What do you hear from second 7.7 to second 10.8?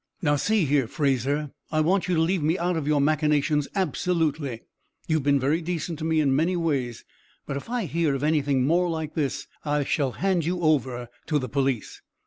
hear of anything more like this I shall hand you